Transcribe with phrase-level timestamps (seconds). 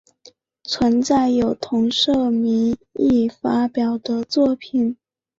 [0.63, 4.97] 存在有同社名义发表的作品。